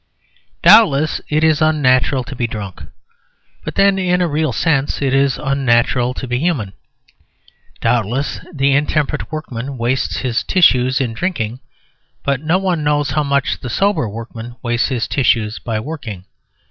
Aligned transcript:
Doubtless, 0.63 1.21
it 1.29 1.43
is 1.43 1.61
unnatural 1.61 2.23
to 2.23 2.35
be 2.35 2.47
drunk. 2.47 2.81
But 3.63 3.75
then 3.75 3.99
in 3.99 4.19
a 4.19 4.27
real 4.27 4.51
sense 4.51 4.99
it 4.99 5.13
is 5.13 5.37
unnatural 5.37 6.15
to 6.15 6.27
be 6.27 6.39
human. 6.39 6.73
Doubtless, 7.81 8.39
the 8.51 8.73
intemperate 8.73 9.31
workman 9.31 9.77
wastes 9.77 10.17
his 10.21 10.43
tissues 10.43 10.99
in 10.99 11.13
drinking; 11.13 11.59
but 12.23 12.41
no 12.41 12.57
one 12.57 12.83
knows 12.83 13.11
how 13.11 13.21
much 13.21 13.59
the 13.59 13.69
sober 13.69 14.09
workman 14.09 14.55
wastes 14.63 14.87
his 14.89 15.07
tissues 15.07 15.59
by 15.59 15.79
working. 15.79 16.25